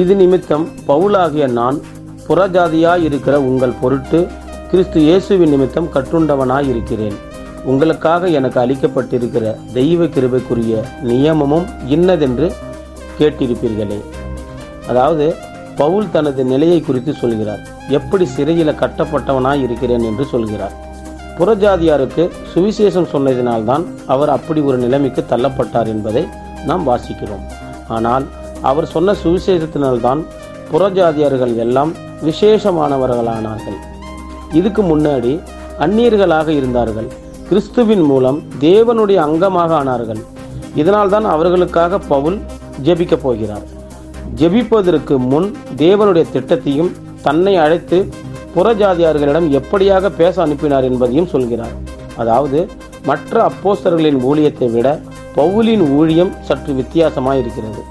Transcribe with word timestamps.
இது 0.00 0.14
நிமித்தம் 0.20 0.64
பவுலாகிய 0.88 1.44
நான் 1.58 1.76
புறஜாதியாய் 2.26 3.04
இருக்கிற 3.08 3.34
உங்கள் 3.48 3.78
பொருட்டு 3.80 4.20
கிறிஸ்து 4.70 4.98
இயேசுவின் 5.08 5.52
நிமித்தம் 5.54 5.88
கட்டுண்டவனாய் 5.94 6.68
இருக்கிறேன் 6.72 7.16
உங்களுக்காக 7.70 8.28
எனக்கு 8.38 8.58
அளிக்கப்பட்டிருக்கிற 8.62 9.44
தெய்வ 9.76 10.04
கிருபைக்குரிய 10.14 10.74
நியமமும் 11.08 11.66
இன்னதென்று 11.94 12.48
கேட்டிருப்பீர்களே. 13.18 13.98
அதாவது 14.90 15.26
பவுல் 15.80 16.12
தனது 16.14 16.42
நிலையை 16.52 16.80
குறித்து 16.80 17.12
சொல்கிறார். 17.22 17.62
எப்படி 17.98 18.26
சிறையில் 18.36 18.80
கட்டப்பட்டவனாய் 18.82 19.62
இருக்கிறேன் 19.66 20.06
என்று 20.10 20.24
சொல்கிறார். 20.32 20.74
புறஜாதியாருக்கு 21.38 22.24
சுவிசேஷம் 22.52 23.10
சொன்னதினால்தான் 23.14 23.86
அவர் 24.14 24.34
அப்படி 24.36 24.60
ஒரு 24.60 24.78
நிலைமைக்கு 24.84 25.24
தள்ளப்பட்டார் 25.32 25.92
என்பதை 25.94 26.24
நாம் 26.70 26.84
வாசிக்கிறோம். 26.90 27.46
ஆனால் 27.96 28.26
அவர் 28.70 28.92
சொன்ன 28.94 29.14
சுவிசேஷத்தினால்தான் 29.24 30.20
புறஜாதியர்கள் 30.70 31.54
எல்லாம் 31.64 31.92
விசேஷமானவர்களானார்கள். 32.26 33.78
இதுக்கு 34.58 34.82
முன்னாடி 34.90 35.32
அந்நியர்களாக 35.84 36.48
இருந்தார்கள். 36.58 37.08
கிறிஸ்துவின் 37.48 38.04
மூலம் 38.10 38.38
தேவனுடைய 38.60 39.18
அங்கமாக 39.26 39.70
ஆனார்கள். 39.80 40.22
இதனால்தான் 40.82 41.26
அவர்களுக்காக 41.34 41.98
பவுல் 42.12 42.38
ஜெபிக்கப் 42.86 43.24
போகிறார். 43.26 43.66
ஜெபிப்பதற்கு 44.40 45.16
முன் 45.32 45.48
தேவனுடைய 45.76 46.24
திட்டத்தையும் 46.34 46.90
தன்னை 47.26 47.54
அழைத்து 47.64 47.98
புறஜாதியார்களிடம் 48.56 49.48
எப்படியாக 49.58 50.10
பேச 50.20 50.34
அனுப்பினார் 50.42 50.88
என்பதையும் 50.90 51.30
சொல்கிறார். 51.34 51.74
அதாவது 52.22 52.60
மற்ற 53.10 53.34
அப்போஸ்தர்களின் 53.48 54.20
ஊழியத்தை 54.30 54.68
விட 54.74 54.88
பவுலின் 55.36 55.84
ஊழியம் 55.98 56.32
சற்று 56.48 56.72
வித்தியாசமாக 56.80 57.40
இருக்கிறது 57.42 57.82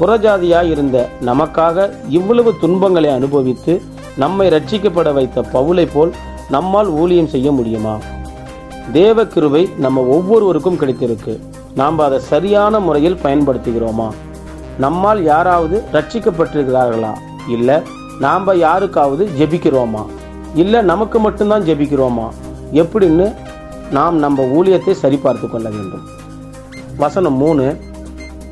புறஜாதியாய் 0.00 0.70
இருந்த 0.70 1.08
நமக்காக 1.20 1.92
இவ்வளவு 2.08 2.54
துன்பங்களை 2.60 3.10
அனுபவித்து 3.10 3.82
நம்மை 4.16 4.48
ரட்சிக்கப்பட 4.48 5.12
வைத்த 5.12 5.40
பவுலை 5.40 5.88
போல் 5.92 6.14
நம்மால் 6.50 6.86
ஊழியம் 6.86 7.26
செய்ய 7.26 7.52
முடியுமா? 7.52 7.96
தேவ 8.92 9.24
கிருவை 9.24 9.78
நம்ம 9.78 10.00
ஒவ்வொருவருக்கும் 10.00 10.78
கிடைத்திருக்கு. 10.78 11.40
நாம் 11.74 11.98
அதை 11.98 12.18
சரியான 12.18 12.80
முறையில் 12.80 13.18
பயன்படுத்துகிறோமா? 13.22 14.08
நம்மால் 14.78 15.22
யாராவது 15.22 15.82
ரட்சிக்கப்பட்டிருக்கிறார்களா 15.92 17.12
இல்லை 17.48 17.76
நாம் 18.20 18.58
யாருக்காவது 18.58 19.28
ஜெபிக்கிறோமா? 19.38 20.06
இல்லை 20.54 20.82
நமக்கு 20.82 21.18
மட்டும்தான் 21.18 21.62
ஜெபிக்கிறோமா? 21.62 22.28
எப்படின்னு 22.72 23.34
நாம் 23.90 24.18
நம்ம 24.18 24.44
ஊழியத்தை 24.44 24.94
சரிபார்த்து 25.02 25.50
கொள்ள 25.50 25.68
வேண்டும். 25.68 26.04
வசனம் 26.96 27.34
மூணு 27.34 27.78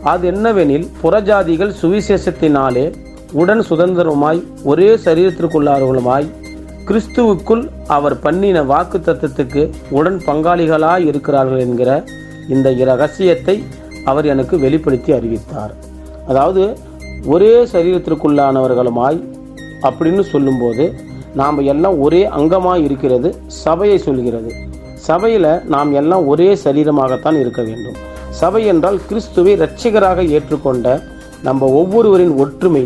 அது 0.03 0.33
என்னவெனில் 0.33 0.87
புறஜாதிகள் 1.03 1.73
சுவிசேஷத்தினாலே 1.83 2.95
உடன் 3.33 3.61
சுதந்திரமாய் 3.61 4.41
ஒரே 4.65 4.89
சரீரத்திற்குள்ளார்களுமாய் 4.95 6.27
கிறிஸ்துவுக்குள் 6.89 7.69
அவர் 7.87 8.21
பண்ணின 8.21 8.63
வாக்கு 8.63 8.99
தத்துவத்துக்கு 8.99 9.71
உடன் 9.91 10.19
பங்காளிகளாய் 10.27 11.07
இருக்கிறார்கள் 11.07 11.59
என்கிற 11.59 12.05
இந்த 12.49 12.71
ரகசியத்தை 12.71 13.65
அவர் 14.05 14.27
எனக்கு 14.27 14.59
வெளிப்படுத்தி 14.59 15.13
அறிவித்தார். 15.13 15.75
அதாவது 16.27 16.77
ஒரே 17.27 17.65
சரீரத்திற்குள்ளானவர்களுமாய் 17.73 19.21
அப்படின்னு 19.83 20.21
சொல்லும்போது 20.21 20.85
நாம் 21.35 21.59
எல்லாம் 21.59 22.01
ஒரே 22.01 22.27
அங்கமாக 22.27 22.83
இருக்கிறது 22.83 23.35
சபையை 23.47 23.99
சொல்கிறது. 23.99 24.53
சபையில் 24.95 25.63
நாம் 25.67 25.93
எல்லாம் 25.93 26.27
ஒரே 26.27 26.55
சரீரமாகத்தான் 26.65 27.39
இருக்க 27.41 27.63
வேண்டும். 27.63 27.99
சபை 28.41 28.63
என்றால் 28.73 28.99
கிறிஸ்துவை 29.09 29.53
இரட்சகராக 29.57 30.23
ஏற்றுக்கொண்ட 30.37 30.87
நம்ம 31.47 31.69
ஒவ்வொருவரின் 31.81 32.35
ஒற்றுமை. 32.37 32.83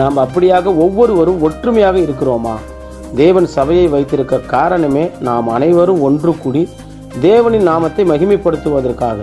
நாம் 0.00 0.16
அப்படியாக 0.16 0.66
ஒவ்வொருவரும் 0.84 1.42
ஒற்றுமையாக 1.42 1.98
இருக்கிறோமா? 1.98 2.54
தேவன் 3.14 3.46
சபையை 3.46 3.86
வைத்திருக்க 3.86 4.38
காரணமே 4.54 5.04
நாம் 5.28 5.48
அனைவரும் 5.48 6.02
ஒன்று 6.02 6.32
கூடி 6.38 6.62
தேவனின் 7.22 7.66
நாமத்தை 7.70 8.04
மகிமைப்படுத்துவதற்காக. 8.10 9.20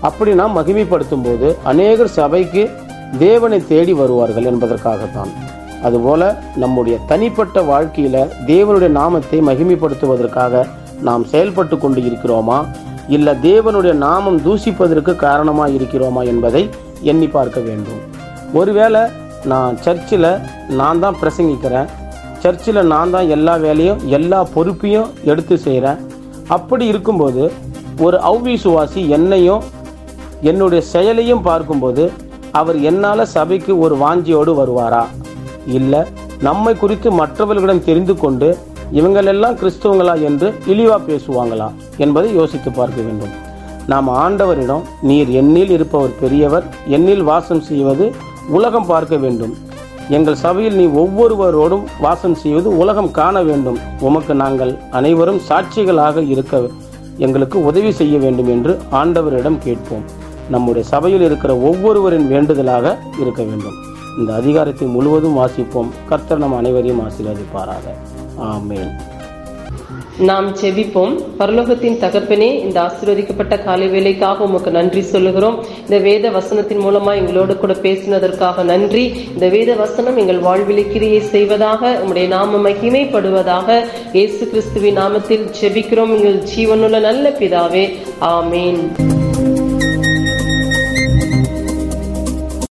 அப்படி 0.00 0.34
நாம் 0.34 0.56
மகிமைப்படுத்தும் 0.58 1.24
போது 1.24 1.48
அநேகர் 1.62 2.14
சபைக்கு 2.18 2.70
தேவனை 3.18 3.66
தேடி 3.66 3.92
வருவார்கள் 3.92 4.48
என்பதற்காகத்தான். 4.52 5.32
அதுபோல 5.82 6.22
நம்முடைய 6.56 6.98
தனிப்பட்ட 7.06 7.62
வாழ்க்கையில் 7.62 8.20
தேவனுடைய 8.46 8.88
நாமத்தை 9.00 9.40
மகிமைப்படுத்துவதற்காக 9.40 10.64
நாம் 11.00 11.24
செயல்பட்டு 11.24 11.78
கொண்டு 11.78 12.00
இருக்கிறோமா? 12.00 12.58
இல்லை 13.08 13.32
தேவனுடைய 13.42 13.92
நாமம் 13.92 14.38
தூசிப்பதற்கு 14.44 15.16
காரணமாக 15.16 15.70
இருக்கிறோமா 15.70 16.26
என்பதை 16.26 16.70
எண்ணி 17.02 17.26
பார்க்க 17.26 17.60
வேண்டும். 17.60 18.00
ஒருவேளை 18.52 19.02
நான் 19.44 19.76
சர்ச்சில் 19.76 20.30
நான் 20.68 21.00
தான் 21.00 21.18
பிரசங்கிக்கிறேன். 21.22 21.88
சர்ச்சில் 22.42 22.86
நான் 22.86 23.10
தான் 23.10 23.28
எல்லா 23.28 23.56
வேலையும் 23.56 24.00
எல்லா 24.08 24.46
பொறுப்பையும் 24.54 25.12
எடுத்து 25.24 25.58
செய்கிறேன் 25.58 26.00
அப்படி 26.48 26.86
இருக்கும்போது 26.86 27.52
ஒரு 28.00 28.16
அவ்விசுவாசி 28.30 29.08
என்னையும் 29.08 29.62
என்னுடைய 30.40 30.82
செயலையும் 30.92 31.42
பார்க்கும்போது 31.42 32.12
அவர் 32.52 32.78
என்னால் 32.80 33.30
சபைக்கு 33.36 33.78
ஒரு 33.78 33.94
வாஞ்சியோடு 33.96 34.52
வருவாரா? 34.60 35.04
இல்லை 35.66 36.00
நம்மை 36.40 36.76
குறித்து 36.76 37.12
மற்றவர்களிடம் 37.12 37.84
தெரிந்து 37.84 38.14
கொண்டு 38.14 38.58
இவங்களெல்லாம் 38.92 39.58
கிறிஸ்தவங்களா 39.60 40.22
என்று 40.22 40.54
இழிவா 40.66 40.98
பேசுவாங்களா 41.06 41.70
என்பதை 41.96 42.34
யோசித்து 42.34 42.70
பார்க்க 42.70 43.02
வேண்டும். 43.02 43.30
நாம் 43.86 44.08
ஆண்டவரிடம் 44.08 44.82
நீர் 45.02 45.28
என்னில் 45.28 45.70
இருப்பவர் 45.70 46.18
பெரியவர் 46.20 46.64
என்னில் 46.88 47.22
வாசம் 47.22 47.60
செய்வது 47.60 48.12
உலகம் 48.48 48.86
பார்க்க 48.86 49.16
வேண்டும். 49.16 49.54
எங்கள் 50.08 50.34
சபையில் 50.34 50.74
நீ 50.74 50.86
ஒவ்வொருவரோடும் 50.86 51.84
வாசம் 52.00 52.34
செய்வது 52.34 52.76
உலகம் 52.76 53.10
காண 53.10 53.42
வேண்டும். 53.42 53.78
உமக்கு 54.00 54.34
நாங்கள் 54.34 54.78
அனைவரும் 54.90 55.40
சாட்சிகளாக 55.48 56.28
இருக்க 56.28 56.62
எங்களுக்கு 57.18 57.64
உதவி 57.64 57.92
செய்ய 57.92 58.18
வேண்டும் 58.18 58.48
என்று 58.48 58.78
ஆண்டவரிடம் 58.90 59.58
கேட்போம். 59.58 60.04
நம்முடைய 60.50 60.88
சபையில் 60.88 61.20
இருக்கிற 61.20 61.56
ஒவ்வொருவரின் 61.56 62.26
வேண்டுதலாக 62.26 62.98
இருக்க 63.20 63.42
வேண்டும். 63.42 63.76
இந்த 64.18 64.34
அதிகாரத்தை 64.34 64.88
முழுவதும் 64.88 65.38
வாசிப்போம். 65.38 65.90
கர்த்தர் 66.08 66.38
நம் 66.38 66.56
அனைவரையும் 66.56 67.00
ஆசீர்வதிப்பாராக. 67.00 67.86
ஆமேன். 68.40 68.90
நாம் 70.18 70.56
செபிப்போம் 70.56 71.22
பரலோகத்தின் 71.38 71.98
தகப்பனே 72.00 72.60
இந்த 72.60 72.80
ஆசீர்வதிக்கப்பட்ட 72.80 73.64
காலை 73.64 73.88
வேலைக்காக 73.88 74.44
உமக்கு 74.44 74.70
நன்றி 74.70 75.00
சொல்லுகிறோம். 75.00 75.64
இந்த 75.80 75.98
வேத 75.98 76.30
வசனத்தின் 76.30 76.80
மூலமா 76.80 77.14
எங்களோடு 77.14 77.56
கூட 77.56 77.72
பேசினதற்காக 77.72 78.62
நன்றி. 78.62 79.14
இந்த 79.32 79.48
வேத 79.48 79.74
வசனம் 79.74 80.16
எங்கள் 80.16 80.38
வாழ்வில் 80.38 80.92
கிரியை 80.92 81.20
செய்வதாக 81.20 81.92
உங்களுடைய 81.92 82.28
நாம 82.28 82.68
மகிமைப்படுவதாக 82.68 83.84
இயேசு 84.12 84.48
கிறிஸ்துவின் 84.48 84.98
நாமத்தில் 84.98 85.50
செபிக்கிறோம் 85.60 86.14
எங்கள் 86.16 86.42
ஜீவனுள்ள 86.56 87.00
நல்ல 87.00 87.30
பிதாவே. 87.30 87.96
ஆமேன். 88.20 89.13